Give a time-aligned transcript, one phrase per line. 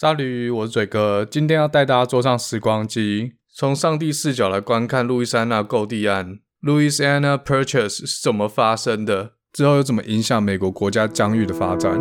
[0.00, 11.98] 沙吕，我是嘴哥，今天要带大家坐上时光机，从上帝视角来观看路易斯安那购地案 （Louisiana Purchase） 是怎么发生的，之后又怎么影响美国国家疆域的发展。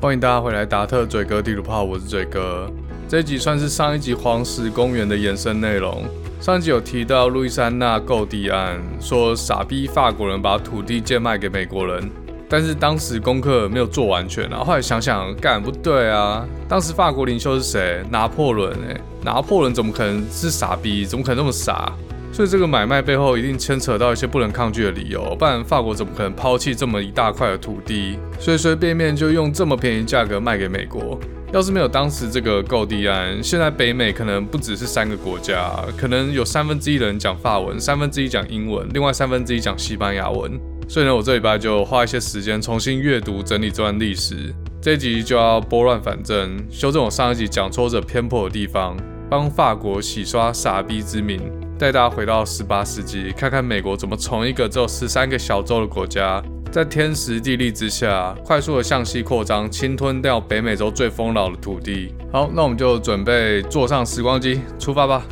[0.00, 2.68] 欢迎大家回来，达特嘴哥地图炮，我是嘴哥。
[3.06, 6.04] 这集算是上一集黄石公园的延伸内容。
[6.46, 12.08] 上集有提到路易斯安那购地案，说傻逼法国人把土地贱卖给美国人，
[12.48, 14.62] 但是当时功课没有做完全啊。
[14.62, 16.46] 后来想想，干不对啊！
[16.68, 18.00] 当时法国领袖是谁？
[18.10, 21.04] 拿破仑哎，拿破仑怎么可能是傻逼？
[21.04, 21.92] 怎么可能那么傻？
[22.32, 31.18] 所以这个买卖背后一定牵扯到一些不能抗拒的理由，不然法国怎么可能抛弃这么一大块的土地，随随便便就用这么便宜价格卖给美国？
[31.52, 40.58] 要是没有当时这个购地案，现在北美可能不只是三个国家，可能有三分之一的人讲法文，三分之一讲英文，另外三分之一讲西班牙文。
[40.88, 48.96] 所以呢，我这礼拜就花一些时间重新阅读整理这段历史，这一集就要拨乱反正，修正我上一集讲错者偏颇的地方，
[49.30, 51.40] 帮法国洗刷傻逼之名。
[51.78, 56.42] 带大家回到十八世纪，看看美国怎么从一个只有十三个小州的国家，
[56.76, 62.12] 在天时地利之下，快速的向西扩张，侵吞掉北美洲最丰饶的土地。
[62.30, 65.24] 好，那我们就准备坐上时光机，出发吧。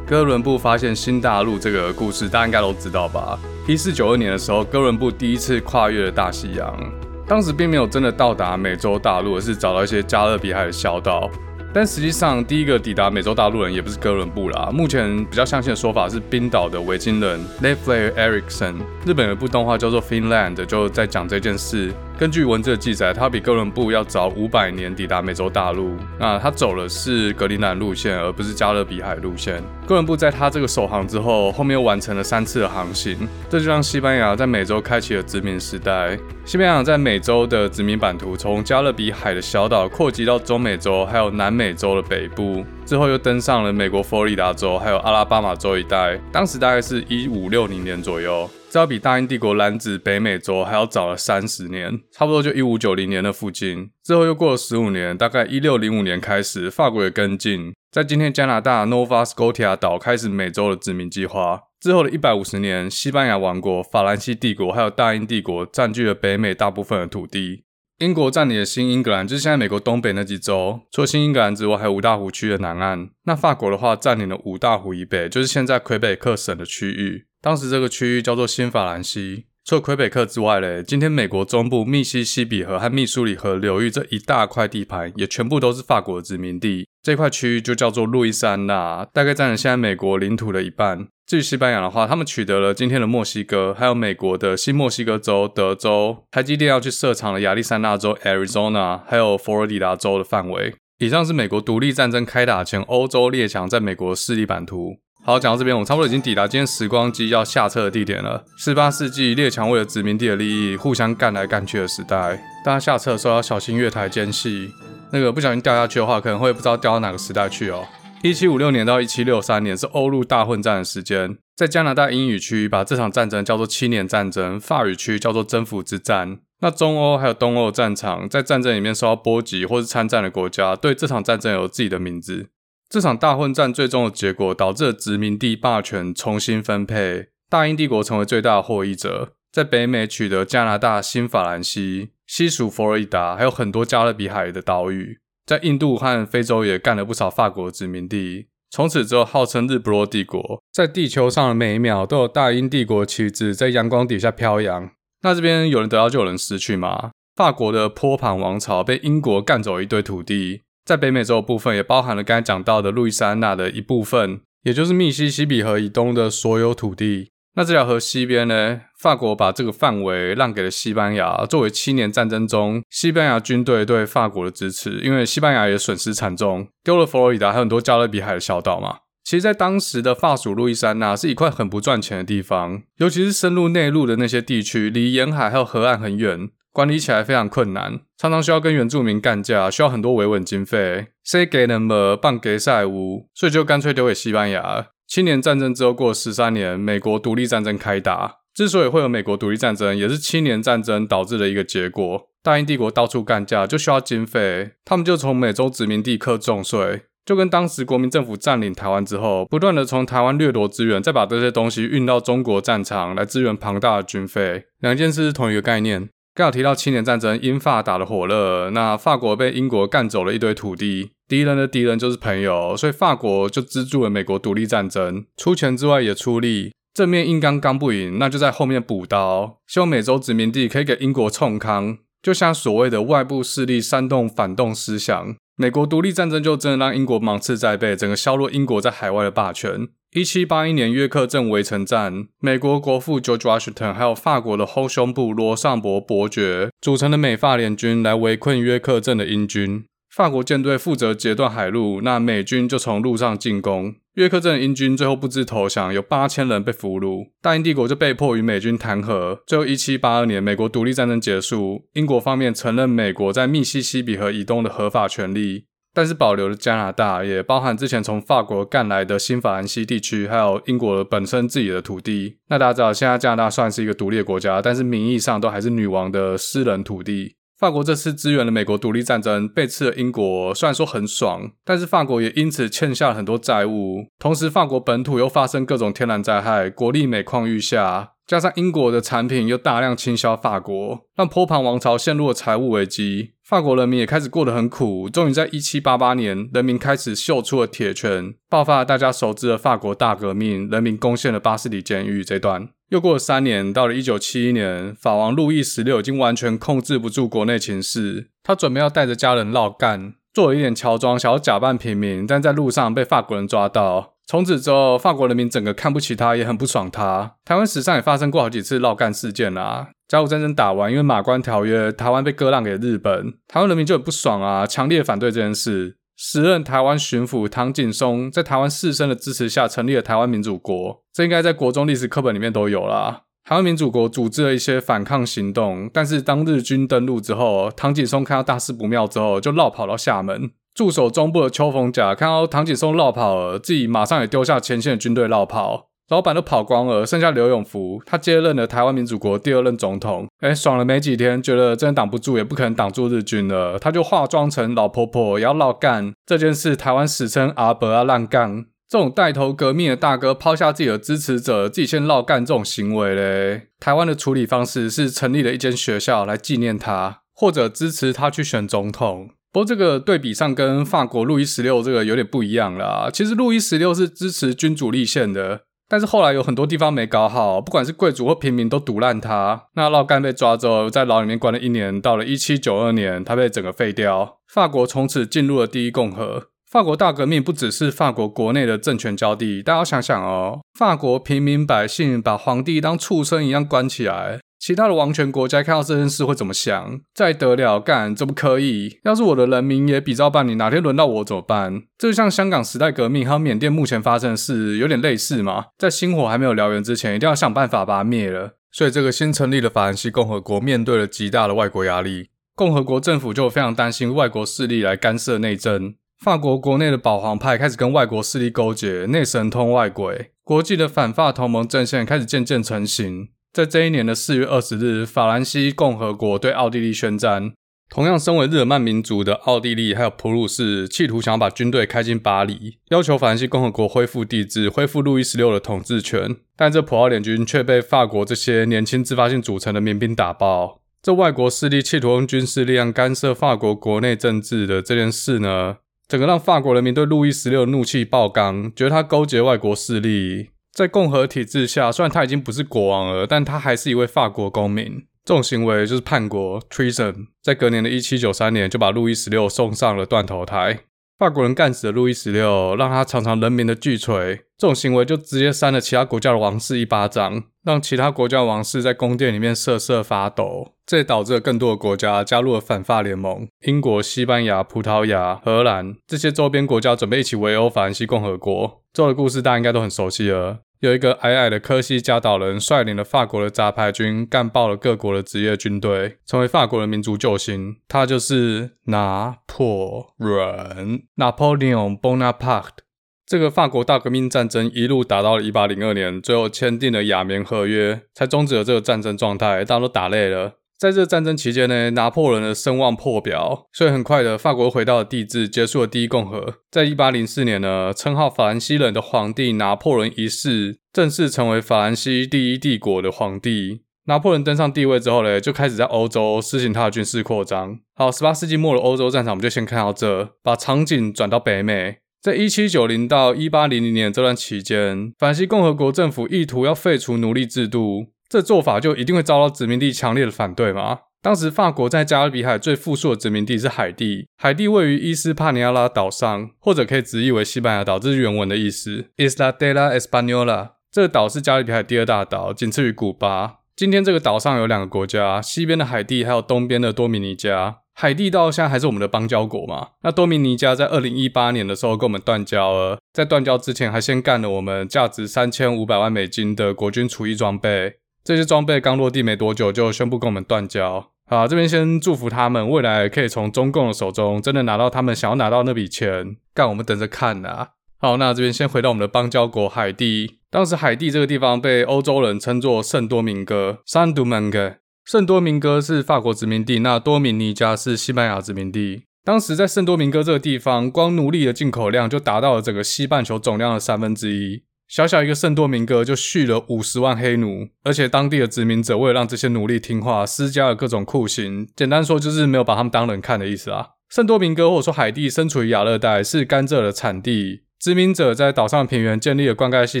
[0.06, 3.38] 哥伦布发现新大陆这个故事，大家应该都知道吧？
[3.66, 6.78] 一四九二年的时候，哥伦布第一次跨越了大西洋，
[7.26, 11.30] 当时并没有真的到达美洲大陆，而是找到一些加勒比海的小岛。
[11.72, 14.70] 但实际上，第一个抵达美洲大陆人也不是哥伦布啦。
[14.70, 18.74] 目前比较相信的说法是冰岛的维京人 Leif Erikson。
[19.06, 21.90] 日本有一部动画叫做《Finland》，就在讲这件事。
[22.16, 25.96] 根据文字的记载，他比哥伦布要早五百年抵达美洲大陆。
[26.16, 29.60] 那他走的是格陵兰路线，而不是加勒比海路线。
[29.84, 36.16] 哥伦布在他这个首航之后，后面又完成了三次的航行，这就让西班牙在美洲开启了殖民时代。
[36.44, 46.16] 西班牙在美洲的殖民版图从加勒比海的小岛扩及到中美洲，还有南美洲的北部，之后又登上了美国佛罗里达州，还有阿拉巴马州一带。
[46.30, 48.48] 当时大概是一五六零年左右。
[48.74, 53.88] 这要比大英帝国染指北美洲还要早了三十年，差不多就一五九零年的附近。
[54.02, 61.60] 之后又过了十五年，大概一六零五年开始，法国也跟进，在今天加拿大 Nova Scotia 岛开始美洲的殖民计划。
[61.78, 67.62] 之后的一百五十年，西班牙王国、法兰西帝国还有大英帝国占据了北美大部分的土地。
[68.00, 70.80] 英国占领了新英格兰，就是现在美国东北那几州。
[70.90, 73.08] 除了新英格兰之外，还有五大湖区的南岸。
[73.26, 77.26] 那法国的话，占领了五大湖以北，就是现在魁北克省的区域。
[77.44, 79.44] 当时这个区域叫做新法兰西。
[79.66, 86.88] 除了魁北克之外嘞，今天美国中部密西西比河和密苏里河流域这一大块地盘，也全部都是法国的殖民地。
[87.02, 91.06] 这块区域就叫做路易斯安那，大概占了现在美国领土的一半。
[91.26, 100.74] 至于西班牙的话，他们取得了今天的墨西哥，还有美国的新墨西哥州、德州，台积电要去设厂的亚利桑那州 （Arizona），还有佛罗里达州的范围。
[100.98, 104.96] 以上是美国独立战争开打前欧洲列强在美国的势力版图。
[105.26, 108.44] 好，讲到这边，我们差不多已经抵达今天时光机要下车的地点了。
[108.58, 112.38] 十八世纪，列强为了殖民地的利益，互相干来干去的时代。
[112.62, 114.70] 大家下车的时候要小心月台间隙，
[115.12, 117.86] 那个不小心掉下去的话，可能会不知道掉到哪个时代去哦。
[118.22, 126.36] 一七五六年到一七六三年是欧陆大混战的时间，在加拿大英语区把这场战争叫做七年战争，法语区叫做征服之战。
[126.60, 132.48] 那中欧还有东欧战场，在战争里面受到波及或是参战的国家，对这场战争有自己的名字。
[132.94, 148.46] 这场大混战最终的结果导致殖民地霸权重新分配，大英帝国成为最大的获益者，在北美取得加拿大新法兰西、西属佛罗里达，还有很多加勒比海的岛屿，在印度和非洲也干了不少法国殖民地。
[148.70, 154.88] 从此之后，号称日不落帝国，在地球上的每一秒都有大英帝国旗帜在阳光底下飘扬。
[155.22, 157.10] 那这边有人得到就有人失去吗？
[157.34, 160.60] 法国的波旁王朝被英国干走一堆土地。
[160.84, 167.30] 在北美洲的部分也包含了刚才讲到的路易斯安那的一部分，也就是密西西比河以东的所有土地。
[167.56, 174.98] 那这条河西边呢，法国把这个范围让给了西班牙，作为七年战争中西班牙军队对法国的支持。
[175.04, 178.98] 因为西班牙也损失惨重，丢了佛罗里达还有很多加勒比海的小岛嘛。
[179.22, 186.50] 其实，在当时的法属路易斯安那是一块很不赚钱的地方，尤其是深入内陆的那些地区，离沿海还有河岸很远。
[186.74, 194.88] 管理起来非常困难，常常需要跟原住民干架，需要很多维稳经费，谁给能么办给赛屋，所以就干脆丢给西班牙。
[195.06, 198.38] 七年战争之后过了十三年，美国独立战争开打。
[198.52, 202.28] 之所以会有美国独立战争，也是七年战争导致的一个结果。
[202.42, 216.08] 大英帝国到处干架，就需要经费，他们就从美洲殖民地课重税，就跟当时国民政府占领台湾之后，不断的从台湾掠夺资源，再把这些东西运到中国战场来支援庞大的军费，两件事是同一个概念。
[216.34, 226.72] 刚有提到七年战争，英法打得火热，那法国被英国干走了一堆土地，敌人的敌人就是朋友，所以法国就资助了美国独立战争，出钱之外也出力。
[226.92, 231.98] 正面硬刚刚不赢，那就在后面补刀，希望美洲殖民地可以给英国冲康。
[232.20, 239.86] 就像所谓的外部势力煽动反动思想，美国独立战争就真的让英国芒刺在背，整个削弱英国在海外的霸权。
[240.12, 249.84] 一七八一年约克镇围城战，美国国父 George Washington 还有法国的后胸部罗尚伯伯爵组成的美法联军来围困约克镇的英军。
[250.14, 253.94] 法国舰队负责截断海路，那美军就从路上进攻。
[254.14, 259.42] 约克镇英军最后不知投降，有八千人被俘虏，大英帝国就被迫与美军谈和。
[259.44, 272.38] 最后，一七八二年，美国独立战争结束，英国方面承认美国在密西西比河以东的合法权利，但是保留了加拿大，也包含之前从法国干来的新法兰西地区，还有英国本身自己的土地。
[272.48, 277.34] 那大家知道，现在加拿大算是一个独立的国家，但是名义上都还是女王的私人土地。
[277.64, 284.04] 法国这次支援了美国独立战争，背刺了英国，虽然说很爽，但是法国也因此欠下了很多债务。
[284.18, 293.30] 同时，法国本土又发生各种天然灾害，国力每况愈下，加上英国的产品又大量倾销法国，让波旁王朝陷入了财务危机。
[293.42, 295.08] 法国人民也开始过得很苦。
[295.08, 302.22] 终于在一七八八年，人民开始秀出了铁拳，爆发了大家熟知的法国大革命，人民攻陷了巴士底监狱。
[302.22, 302.68] 这段。
[302.90, 314.14] 又过了三年，到了一九七一年，法王路易十六已经完全控制不住国内情势，他准备要带着家人绕干，做了一点乔装，想要假扮平民，但在路上被法国人抓到。
[314.26, 317.34] 从此之后，法国人民整个看不起他，也很不爽他。
[317.44, 319.88] 台湾史上也发生过好几次绕干事件啊。
[320.08, 325.96] 甲午战争打完，因为马关条约，台湾被割让给日本，台湾人民就很不爽啊，强烈反对这件事。
[326.16, 333.22] 时任台湾巡抚唐景崧在台湾士绅的支持下成立了台湾民主国，这应该在国中历史课本里面都有啦。
[333.44, 340.50] 台湾民主国组织了一些反抗行动，但是当日军登陆之后，唐景崧看到大事不妙之后，就绕跑到厦门。
[340.72, 345.90] 驻守中部的邱逢甲看到唐景崧绕跑了，自己马上也丢下前线的军队绕跑。
[346.14, 350.28] 老板都跑光了，剩下刘永福，他接任了台湾民主国第二任总统。
[350.38, 356.76] 哎，爽了没几天，觉得真挡不住，也不可能挡住日军了，他就化妆成老婆婆，也要绕干这件事。
[356.76, 363.70] 台湾史称阿伯啊烂干，这种带头革命的大哥抛下自己的支持者，自己先绕干这种行为嘞。
[363.80, 369.30] 台湾的处理方式是成立了一间学校来纪念他，或者支持他去选总统。
[369.52, 373.10] 不过这个对比上跟法国路易十六这个有点不一样啦。
[373.12, 375.62] 其实路易十六是支持君主立宪的。
[375.88, 379.66] 但是后来有很多地方没搞好，不管是贵族或平民都毒烂他。
[379.74, 382.00] 那绕干被抓之后，在牢里面关了一年。
[382.00, 384.38] 到了一七九二年，他被整个废掉。
[384.52, 386.48] 法国从此进入了第一共和。
[386.70, 394.40] 法国大革命不只是法国国内的政权交替，大家想想哦，法国平民百姓把皇帝当畜生一样关起来。
[394.66, 396.98] 其他的王权国家看到这件事会怎么想？
[397.12, 398.98] 再得了干，怎么可以？
[399.04, 401.82] 要是我的人民也比照办理，哪天轮到我怎么办？
[401.98, 405.66] 这就像香港时代革命和缅甸目前发生的事有点类似嘛。
[405.76, 408.52] 在星火还没有燎原之前，一定要想办法把它灭了。
[408.72, 415.94] 所以这个新成立的法兰西共和国面对了极大的外国压力，共和国政府就非常担心外国势力来干涉内政。
[416.18, 423.28] 法国国内的保皇派开始跟外国势力勾结，内神通外鬼，国际的反法同盟阵线开始渐渐成型。
[423.54, 427.52] 在这一年的四月二十日，法兰西共和国对奥地利宣战。
[427.88, 436.34] 同样身为日耳曼民族的奥地利还有普鲁士，企图想要把军队开进巴黎，要求法兰西共和国恢复帝制，恢复路易十六的统治权。
[436.56, 440.80] 但这普奥联军却被法国这些年轻自发性组成的民兵打爆。
[441.00, 445.76] 这外国势力企图用军事力量干涉法国国内政治的这件事呢，
[446.08, 450.48] 整个让法国人民对路易十六怒气爆缸，觉得他勾结外国势力。
[450.74, 455.06] 在共和体制下，虽然他已经不是国王了，但他还是一位法国公民。
[455.24, 457.28] 这种行为就是叛国 （treason）。
[457.40, 460.80] 在隔年的一七九三年，就把路易十六送上了断头台。
[461.24, 464.42] 法国人干死了路易十六，让他尝尝人民的巨锤。
[464.58, 470.74] 这种行为就直接扇了其他国家的王室一巴掌，让其他国家王室在宫殿里面瑟瑟发抖。
[470.84, 473.48] 这也导致了更多的国家加入了反法联盟。
[473.62, 478.82] 英国、西班牙、葡萄牙、荷兰这些周边国家准备一起围殴法兰西共和国。
[478.92, 480.58] 这个故事大家应该都很熟悉了。
[480.84, 487.76] 有一个矮矮的科西嘉岛人率领了法国的杂牌军，干爆了各国的职业军队，成为法国的民族救星。
[487.88, 492.84] 他就是拿破仑 （Napoleon Bonaparte）。
[493.24, 499.64] 这个法国大革命战争一路打到了一八零二年，最后签订了亚棉合约，才终止了这个战争状态。
[499.64, 500.52] 大家都打累了。
[500.78, 506.56] 在这战争期间呢，拿破仑的声望破表，所以很快的，法国回到了帝制，结束了第一共和。
[506.70, 513.82] 在一八零四年呢，称号法兰西人的皇帝拿破仑一世正式成为法兰西第一帝国的皇帝。
[514.06, 517.78] 拿破仑登上帝位之后呢，就开始在欧洲施行他的军事扩张。
[517.94, 521.98] 好，十八世纪末的欧洲战场，我们就先看到这，把场景转到北美。
[522.20, 528.06] 在一七九零到一八零零年这段期间，法兰西共和国政府意图要废除奴隶制度。
[528.34, 530.98] 这做法就一定会遭到殖民地强烈的反对吗？
[531.22, 539.04] 当时法国在加勒比海最富庶的殖民地是海地，海地位于伊斯帕尼亚拉岛上，或者可以直译为西班牙岛，这是原文的意思。
[539.18, 543.58] Isla de la Española，这个岛是加勒比海第二大岛，仅次于古巴。
[543.76, 547.76] 今天这个岛上有两个国家，西边的海地还有东边的多米尼加。
[547.94, 549.90] 海地到现在还是我们的邦交国嘛？
[550.02, 557.98] 那多米尼加在二零一八年的时候跟我们断交了，在断交之前还先干了我们价值三千五百万美金的国军厨艺装备。
[558.24, 561.10] 这些装备刚落地没多久，就宣布跟我们断交。
[561.26, 566.36] 好，这边先祝福他们，未来可以从中共的手中真的拿到他们想要拿到那笔钱。
[566.54, 567.68] 干，我们等着看呐。
[567.98, 570.38] 好，那这边先回到我们的邦交国海地。
[570.50, 574.76] 当时海地这个地方被欧洲人称作圣多明哥 （Saint Domingue）。
[575.04, 579.04] 圣多明哥是法国殖民地，那多米尼加是西班牙殖民地。
[579.22, 584.62] 当时在圣多明哥这个地方，光奴隶的进口量就达到了整个西半球总量的三分之一。
[584.86, 591.66] 小小一个圣多明哥就蓄了五十万黑奴，而且当地的殖民者为了让这些奴隶听话，施加了各种酷刑。
[591.74, 593.88] 简单说就是没有把他们当人看的意思啊。
[594.10, 597.62] 圣多明哥或者说海地身处于亚热带，是甘蔗的产地。
[597.80, 600.00] 殖民者在岛上平原建立了灌溉系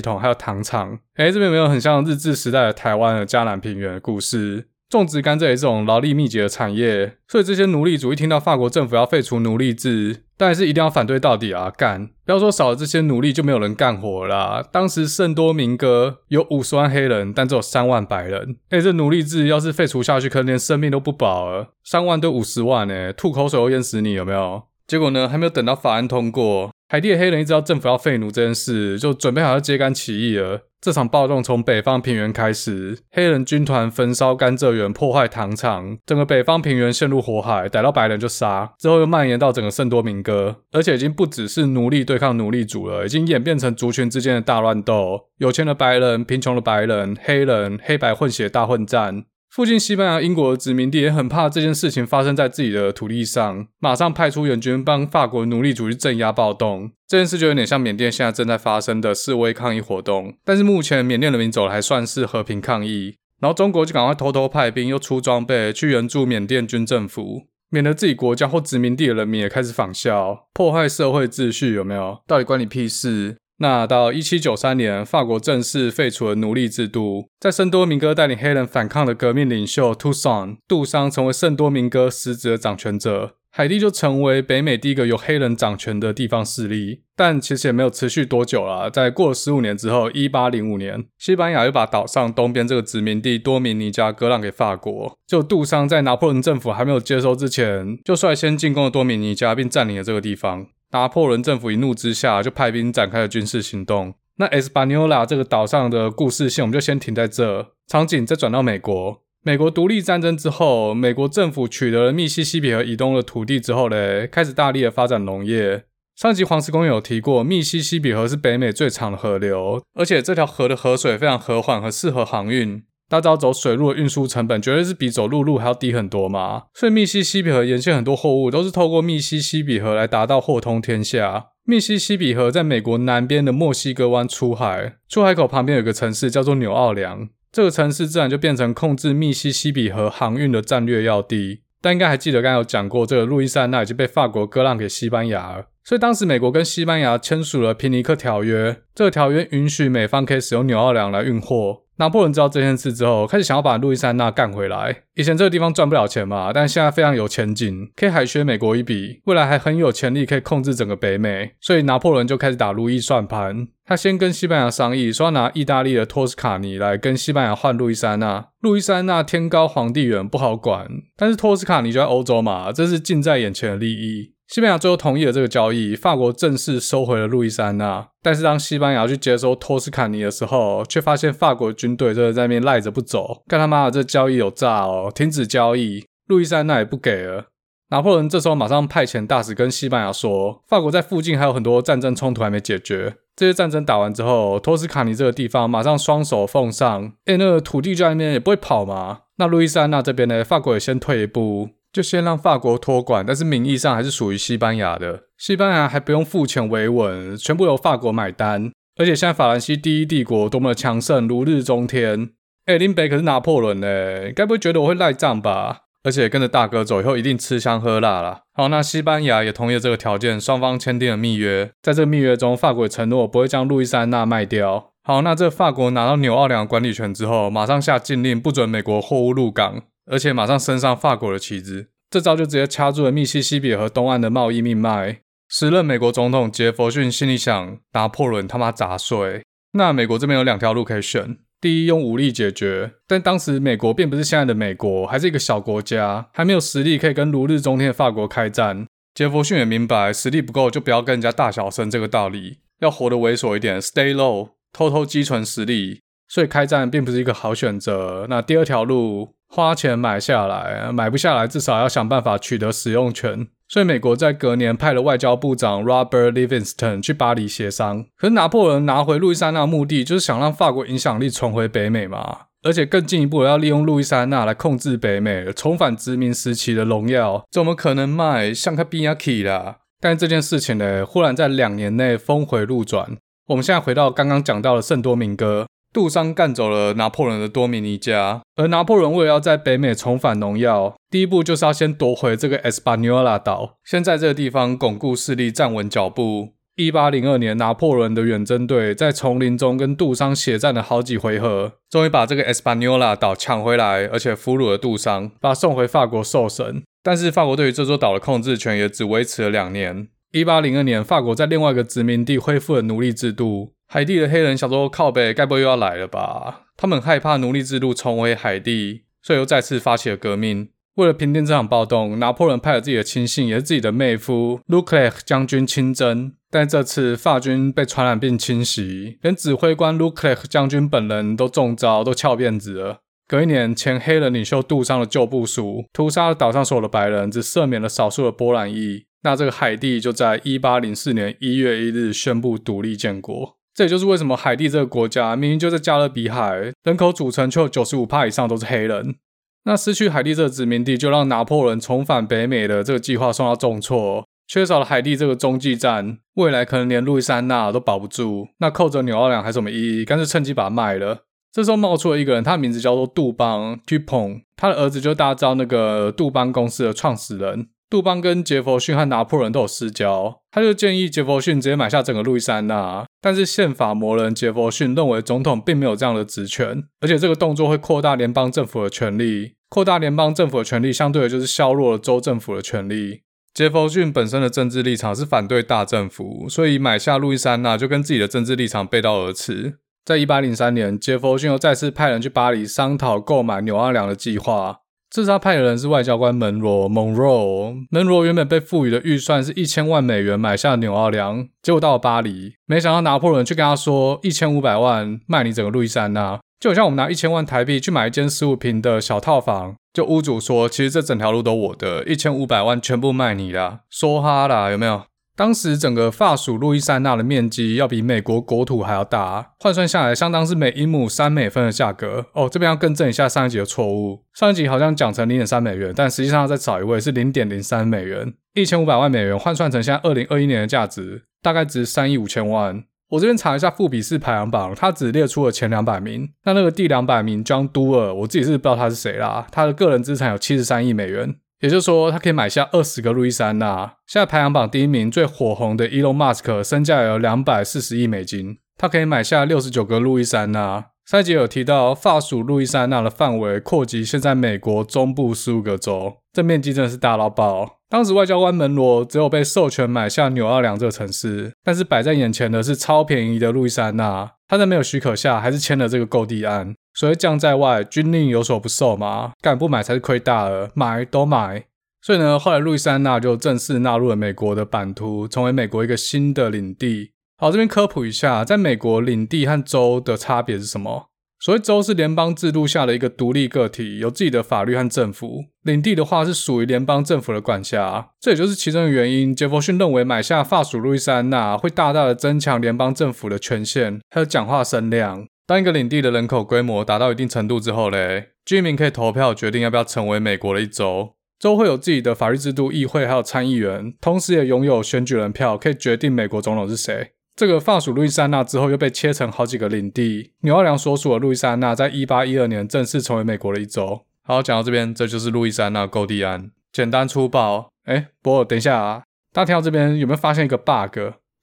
[0.00, 1.00] 统，还有糖厂。
[1.16, 4.68] 诶，这边有没有很像日治时代的台湾的迦南平原的故事？
[4.98, 11.70] 种植甘蔗也是种劳力密集的产业，所以这些奴隶主一听到法国政府要废除奴隶制，当然是一定要反对到底啊！
[11.76, 14.64] 干，不要说少了这些奴隶就没有人干活啦。
[14.72, 18.56] 当时圣多明哥有五十万黑人，但只有三万白人。
[18.70, 21.68] 哎，这奴隶制要是废除下去，可能连生命都不保了。
[21.84, 24.62] 三万对五十万，哎，吐口水都淹死你，有没有？
[24.86, 30.60] 结果呢，还没有等到法案通过，海地的黑人一知道政府要废奴这件事，就准备好要揭竿起义了。
[30.80, 49.24] 这场暴动从北方平原开始，黑人军团焚烧甘蔗园，破坏糖厂，整个北方平原陷入火海，逮到白人就杀，之后又蔓延到整个圣多明哥，而且已经不只是奴隶对抗奴隶主了，已经演变成族群之间的大乱斗，有钱的白人、贫穷的白人、黑人、黑白混血大混战。
[49.54, 56.90] 附近西班牙、英国的殖民地也很怕这件事情发生在自己的土地上，马上派出援军帮法国奴隶主去镇压暴动。
[57.06, 63.14] 这件事就有点像缅甸现在正在发生的示威抗议活动，但是目前缅甸人民走的还算是和平抗议。
[63.40, 71.74] 然后中国就赶快偷偷派兵又出装备去援助缅甸军政府，免得自己国家或殖民地的人民也开始仿效，破坏社会秩序。
[71.74, 72.18] 有没有？
[72.26, 73.36] 到底关你屁事？
[73.58, 77.28] 那到一七九三年，法国正式废除了奴隶制度。
[77.38, 87.02] 在圣多明哥带领黑人反抗的革命领袖杜桑，杜桑成为圣多明哥实质的掌权者，海地就成为北美第一个由黑人掌权的地方势力。
[87.16, 95.16] 但其实也没有持续多久啦，在过了十五年之后，一八零五年，西班牙又把岛上东边这个殖民地多米尼加割让给法国。
[95.28, 100.66] 就杜桑在拿破仑政府还没有接收之前，就率先进攻了多米尼加，并占领了这个地方。
[100.94, 104.14] 拿破仑政府一怒之下，就派兵展开了军事行动。
[104.36, 107.72] 那 Española 这个岛上的故事线，我们就先停在这。
[107.88, 115.84] 场景再转到美国，美国独立战争之后，美国政府取得了密西西比河以东的土地之后嘞，开始大力的发展农业。
[116.14, 122.84] 上集黄石公园有提过，密西西比河是北美最长的河流，而且这条河的河水非常和缓和适合航运。
[123.08, 131.46] 大家知道走水路的运输成本绝对是比走陆路还要低很多嘛，所以密西西比河沿线很多货物都是透过密西西比河来达到货通天下。
[131.66, 141.62] 密西西比河在美国南边的墨西哥湾出海，出海口旁边有个城市叫做纽奥良，这个城市自然就变成控制密西西比河航运的战略要地。
[141.80, 151.83] 但应该还记得刚才有讲过，这个路易斯安那已经被法国割让给西班牙了，所以当时美国跟西班牙签署了皮尼克条约，这个条约允许美方可以使用纽奥良来运货。
[151.96, 155.02] 拿破仑知道这件事之后，开始想要把路易斯安那干回来。
[155.14, 161.52] 以前这个地方赚不了钱嘛，但现在非常有前景，可以海削美国一笔，未来还很有潜力可以控制整个北美。
[161.60, 163.68] 所以拿破仑就开始打路易算盘。
[163.86, 168.46] 他先跟西班牙商议，说要拿意大利的托斯卡尼来跟西班牙换路易斯安那。
[168.60, 174.33] 路易斯安那天高皇帝远，不好管，但是托斯卡尼就在欧洲嘛，这是近在眼前的利益。
[174.46, 178.06] 西班牙最后同意了这个交易，法国正式收回了路易斯安那。
[178.22, 183.42] 但是当西班牙去接收托斯卡尼的时候，却发现法国军队就在那边赖着不走。
[183.48, 185.10] 干他妈的，这交易有诈哦！
[185.14, 187.46] 停止交易，路易斯安那也不给了。
[187.90, 193.16] 拿破仑这时候马上派遣大使跟西班牙说，法国在附近还有很多战争冲突还没解决。
[193.36, 199.20] 这些战争打完之后，托斯卡尼这个地方马上双手奉上，哎，那个土地就在那边，也不会跑嘛。
[199.36, 205.22] 那路易斯安那这边呢，法国也先退一步，就先让法国托管，但是名义上还是属于西班牙的。
[205.38, 208.72] 西班牙还不用付钱维稳，全部由法国买单。
[208.96, 212.30] 而且现在法兰西第一帝国多么的强盛，如日中天。
[212.66, 215.82] 哎，林北可是拿破仑呢，该不会觉得我会赖账吧？
[216.02, 218.40] 而且跟着大哥走以后，一定吃香喝辣啦。
[218.54, 221.70] 好，那西班牙也同意了这个条件，双方签订了密约。
[221.80, 224.90] 在这个密约中，法国承诺不会将路易斯安那卖掉。
[225.04, 231.88] 好，那这法国拿到纽奥良管理权之后，马上下禁令，不准美国货物入港，而且马上升上法国的旗帜。
[232.10, 235.20] 这招就直接掐住了密西西比河东岸的贸易命脉。
[235.48, 239.42] 时任美国总统杰佛逊心里想：拿破仑他妈杂碎。
[239.72, 241.36] 那美国这边有两条路可以选。
[241.60, 248.86] 第一，用武力解决，但当时美国并不是现在的美国，还是一个小国家，还没有实力可以跟如日中天的法国开战。
[249.14, 256.00] 杰佛逊也明白，实力不够就不要跟人家大小声这个道理，要活得猥琐一点，stay low，偷偷积存实力。
[256.28, 258.26] 所以开战并不是一个好选择。
[258.28, 263.46] 那第二条路，花钱买下来，买不下来，至少要想办法取得使用权。
[263.68, 268.04] 所以美国在隔年派了外交部长 Robert Livingston 去巴黎协商。
[268.16, 279.76] 可是拿破仑拿回路易斯安那的目的就是想让法国影响力重回北美嘛，而且更进一步要利用路易斯安那来控制北美，重返殖民时期的荣耀，怎么可能卖像个边仔去啦？
[280.00, 283.16] 但这件事情呢，忽然在两年内峰回路转。
[283.46, 285.66] 我们现在回到刚刚讲到的圣多明哥。
[285.94, 296.54] 杜桑干走了拿破仑的多米尼加，而拿破仑为了要在北美重返荣耀，第一步就是要先夺回这个 Española 岛，先在这个地方巩固势力，站稳脚步。
[296.74, 306.82] 一八零二年，拿破仑的远征队在丛林中跟杜桑血战了好几回合，终于把这个 Española 岛抢回来，而且俘虏了杜桑，把他送回法国受审。
[307.04, 310.08] 但是法国对于这座岛的控制权也只维持了两年。
[310.32, 313.74] 一八零二年，法国在另外一个殖民地恢复了奴隶制度。
[313.94, 320.70] 海地的黑人想说：“靠北，该不会又要来了吧？”他们害怕奴隶制度重回海地，所以又再次发起了革命。
[320.96, 326.32] 为了平定这场暴动，拿破仑派了自己的亲信，也是自己的妹夫卢克雷克将军亲征。
[326.50, 332.98] 但这次法军被传染病侵袭，连指挥官卢克雷克将军本人都中招，都翘辫子了。
[333.28, 339.04] 隔一年，前黑人领袖杜桑的旧部属屠杀了岛上所有的白人，只赦免了少数的波兰裔。
[339.22, 343.53] 那这个海地就在一八零四年一月一日宣布独立建国。
[343.74, 349.16] 这也就是为什么海地这个国家明明就在加勒比海，人口组成却有九十五趴以上都是黑人。
[349.64, 354.24] 那失去海地这个殖民地，就让拿破仑重返北美的这个计划受到重挫。
[354.46, 358.46] 缺少了海地这个中继站，未来可能连路易斯安那都保不住。
[358.58, 360.04] 那扣着纽奥良还有什么意义？
[360.04, 361.24] 干脆趁机把它卖了。
[361.50, 367.68] 这时候冒出了一个人，他的名字叫做杜邦 （Dupont），他的儿子就大家知道那个杜邦公司的创始人。
[367.90, 373.06] 杜邦跟杰佛逊和拿破仑都有私交，他就建议杰佛逊直接买下整个路易斯安那。
[373.20, 383.22] 但是宪法魔人杰佛逊认为总统并没有这样的职权，而且这个动作会扩大联邦政府的权力，扩大联邦政府的权力，相对的就是削弱了州政府的权力。
[383.52, 389.78] 杰佛逊本身的政治立场是反对大政府，所以买下路易斯安那就跟自己的政治立场背道而驰。
[390.04, 394.80] 在一八零三年，杰佛逊又再次派人去巴黎商讨购买纽奥良的计划。
[395.14, 397.86] 这次他派的人是外交官门罗 （Monroe）。
[397.88, 415.02] 门罗原本被赋予的预算是一千万美元买下纽奥良，结果到了巴黎，没想到拿破仑却跟他说一千五百万卖你整个路易斯安那，就好像我们拿一千万台币去买一间十五坪的小套房，就屋主说其实这整条路都我的，一千五百万全部卖你啦，梭哈啦，有没有？
[415.36, 422.26] 当时整个法属路易斯安那的面积要比美国国土还要大，换算下来相当是每英亩三美分的价格。
[422.34, 428.34] 哦，这边要更正一下上一集的错误，上一集好像讲成零点三美元，但实际上再找一位是零点零三美元。
[428.54, 432.84] 一千五百万美元换算成现在二零二一年的价值，大概值三亿五千万。
[433.10, 436.28] 我这边查一下富比士排行榜，它只列出了前两百名。
[436.44, 439.46] 那那个第两百名 John Doerr，我自己是不知道他是谁啦。
[439.50, 441.36] 他的个人资产有七十三亿美元。
[441.64, 443.90] 也就是说，他可以买下二十个路易斯安那。
[444.06, 450.84] 现在排行榜第一名最火红的 Elon Musk 身价有两百四十亿美金，他可以买下六十九个路易斯安那。
[451.06, 457.78] 上一集有提到，法属路易斯安那的范围扩及现在美国中部十五个州，这面积真的是大到爆。
[457.88, 464.30] 当时外交官门罗只有被授权买下纽奥良这个城市，但是摆在眼前的是超便宜的路易斯安那。
[464.46, 466.74] 他在没有许可下，还是签了这个购地案。
[466.94, 471.64] 所以将在外，军令有所不受嘛，敢不买才是亏大了，买都买。
[472.00, 477.12] 所以呢，后来路易斯安那就正式纳入了美国的版图，成为美国一个新的领地。
[477.36, 481.08] 好，这边科普一下，在美国领地和州的差别是什么？
[481.40, 485.46] 所谓州是联邦制度下的一个独立个体，有自己的法律和政府。
[485.62, 489.34] 领地的话是属于联邦政府的管辖，这也就是其中的原因。
[489.34, 495.26] 杰佛逊认为买下法属路易斯安那会大大的增强联邦政府的权限，还有讲话声量。
[495.46, 501.16] 当一个领地的人口规模达到一定程度之后嘞，居民可以投票决定要不要成为美国的一州。
[501.38, 507.10] 州会有自己的法律制度、议会还有参议员，同时也拥有选举人票，可以决定美国总统是谁。
[507.36, 510.32] 这个法属路易斯安那之后又被切成好几个领地。
[510.40, 514.06] 纽奥良所属的路易斯安那在一八一二年正式成为美国的一州。
[514.22, 517.68] 好，讲到这边，这就是路易斯安那购地案，简单粗暴。
[517.84, 519.02] 哎，不过等一下啊，
[519.32, 520.98] 大家听到这边有没有发现一个 bug？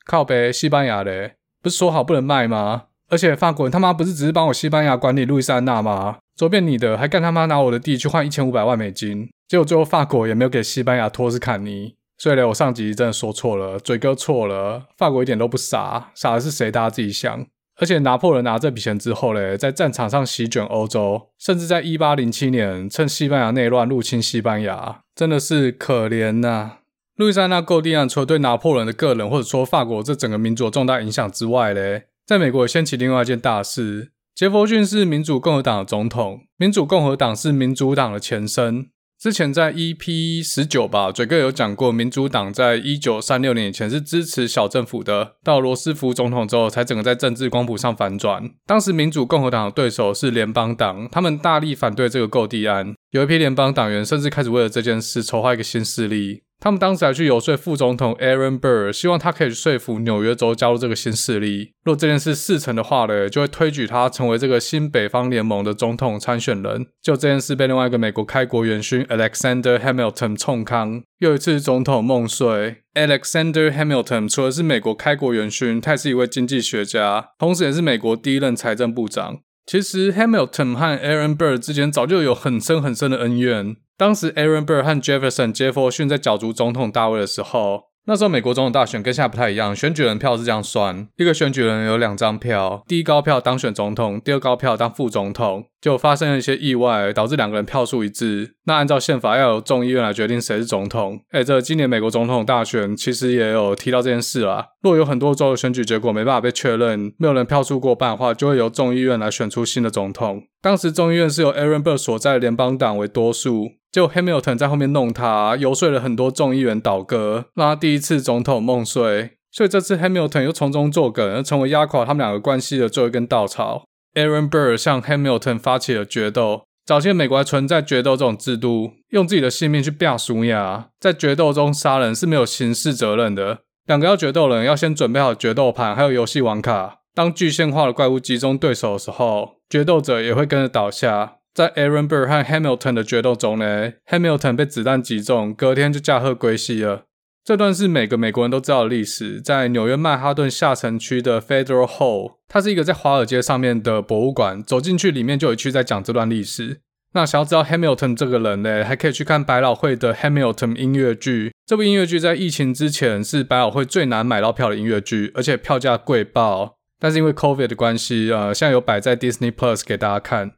[0.05, 2.85] 靠北西班牙的，不是说好不能卖吗？
[3.11, 6.19] 而且法国人他妈不是只是帮我西班牙管理路易斯安那吗？
[6.37, 11.93] 周边你的还干他妈拿我的地去换一千五百万美金，结果最后法国也没有给西班牙托斯坎尼。
[12.17, 16.71] 所以呢，我上集真的说错了，嘴哥错了，法国一点都不傻，傻的是谁？
[16.71, 17.45] 大家自己想。
[17.81, 26.77] 而且拿破仑拿这笔钱之后嘞，在战场上席卷欧洲，甚至在一八零七年趁西班牙内乱入侵西班牙，真的是可怜呐、啊。
[27.17, 32.05] 路易斯安那购地案除了对拿破仑的个人或者说法国这整个民族重大影响之外嘞。
[32.31, 38.85] 在美国掀起另外一件大事，杰佛逊是民主共和党的总统，民主共和党是民主党的前身。
[39.19, 48.49] 之前在 EP 十九吧，嘴哥有讲过，民主党在一九三六年以前是支持小政府的，到罗斯福总统之后，才整个在政治光谱上反转。
[48.65, 56.43] 当时民主共和党的对手是联邦党，他们大力反对这个购地案，有一批联邦党员甚至开始为了这件事筹划一个新势力。
[56.61, 61.71] 他们当时还去游说副总统 Aaron Burr，希望他可以说服纽约州加入这个新势力。
[61.83, 66.85] 若这件事事成的话呢，就会推举他成为这个新北方联盟的总统参选人。
[67.01, 72.83] 就这件事被另外一个美国开国元勋 Alexander Hamilton 冲康，又一次总统梦碎。
[72.93, 79.39] Alexander Hamilton 除了是美国开国元勋，他也是一位经济学家，同时也是美国第一任财政部长。
[79.71, 83.77] 其实 Hamilton 和 Aaron Burr 之间早就有很深很深的恩怨。
[83.95, 95.65] 当时，Aaron Burr 和 Jefferson 杰佛逊在角逐总统大位的时候，那时候美国总统大选跟现在不太一样，选举人票是这样算：一个选举人有两张票，第一高票当选总统，第二高票当副总统。
[95.81, 98.53] 就发生了一些意外，导致两个人票数一致。
[98.65, 101.19] 那按照宪法，要由众议院来决定谁是总统。
[101.31, 104.67] 哎，这今年美国总统大选其实也有提到这件事啦。
[104.83, 110.43] 若有很多州的选举结果没办法被确认，没有人票数过半的话，就会由众议院来选出新的总统。
[110.61, 119.31] 当时众议院是由 Aaron Burr 所在的联邦党为多数，就 Hamilton 在后面弄他，游说了很多众议员倒戈，让他第一次总统梦碎。
[119.51, 123.83] 所以这次 Hamilton 又从中作梗，成为压垮他们两个关系的最后一根稻草。
[124.13, 126.63] Aaron Burr 向 Hamilton 发起了决斗。
[126.85, 133.59] 早期美国还存在决斗这种制度，用自己的性命去拼输赢，在决斗中杀人是没有刑事责任的。
[133.85, 136.99] 两个要决斗人要先准备好决斗盘，还有游戏王卡。
[137.13, 141.35] 当具现化的怪物击中对手的时候，决斗者也会跟着倒下。
[141.53, 147.03] 在 Aaron Burr 和 Hamilton 的决斗中呢，Hamilton 被子弹击中，隔天就驾鹤归西了。
[147.43, 154.63] 这段是每个美国人都知道的历史，在纽约曼哈顿下城区的 Federal Hall，它是一个在华尔街上面的博物馆。
[154.63, 156.79] 走进去里面就有一区在讲这段历史。
[157.13, 161.51] 那想要知道 Hamilton 这个人呢，还可以去看百老汇的 Hamilton 音乐剧。
[161.65, 166.75] 这部音乐剧在疫情之前是百老汇最难买到票的音乐剧，而且票价贵爆。
[166.99, 170.51] 但是因为 COVID 的关系，呃，现在有摆在 Disney Plus 给大家看。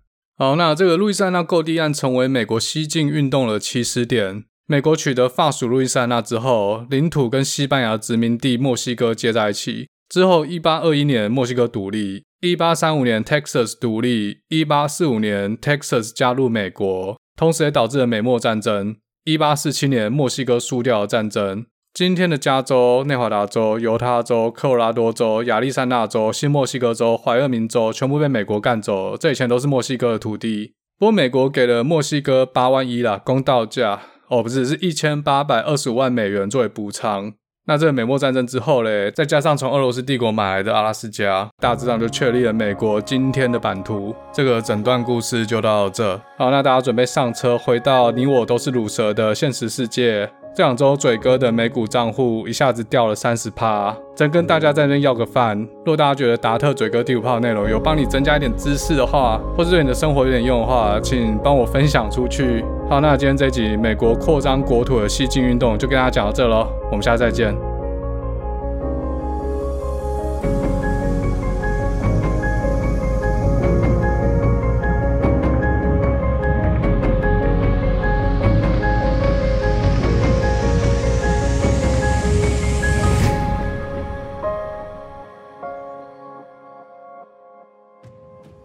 [0.44, 4.44] 好，那这个路易斯安那购地案成为美国西进运动的起始点。
[4.68, 9.88] 美国取得法属路易斯安那之后，领土跟西班牙殖民地墨西哥接在一起。
[10.10, 18.98] 之后，一八二一年墨西哥独立，一八三五年 Texas 独立，一八四五年 Texas 加入美国，同时也导致了美墨战争。
[19.24, 21.66] 一八四七年墨西哥输掉了战争。
[21.94, 30.74] 今天的加州、内华达州、犹他州、科罗拉多州、亚利桑那州、新墨西哥州、怀俄明州全部被美国干走，这以前都是墨西哥的土地。
[30.98, 34.00] 不过美国给了墨西哥八万一啦，公道价。
[34.28, 37.32] 哦，不是，是一千八百二十五万美元作为补偿。
[37.68, 44.16] 那这个美墨战争之后嘞，再加上从俄罗斯帝国买来的阿拉斯加，大致上就确立了美国今天的版图。
[44.34, 46.20] 这个整段故事就到这。
[46.40, 50.32] 好，那大家准备上车，回到你我都是乳蛇的现实世界。
[50.56, 55.68] 这两周嘴哥的美股账户一下子掉了三十趴，真跟大家在那要个饭。
[55.84, 62.64] 若大家觉得达特嘴哥第五炮内容有帮你增加一点知识的话，或者对你的生活有点用的话，请帮我分享出去。
[62.88, 67.73] 好，那今天这集美国扩张国土的西进运动就跟大家讲到这喽，我们下次再见。